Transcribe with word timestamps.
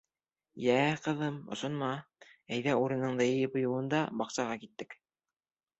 —Йә, 0.67 0.77
ҡыҙым, 1.07 1.37
осонма, 1.57 1.91
әйҙә, 2.57 2.75
урыныңды 2.87 3.31
йыйып 3.35 3.61
йыуын 3.65 3.95
да, 3.95 4.05
баҡсаға 4.23 4.59
киттек. 4.65 5.01